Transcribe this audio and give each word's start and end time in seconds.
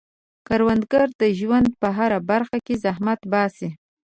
کروندګر 0.47 1.07
د 1.21 1.23
ژوند 1.39 1.67
په 1.81 1.87
هره 1.97 2.19
برخه 2.29 2.57
کې 2.65 2.75
زحمت 2.83 3.19
باسي 3.31 3.69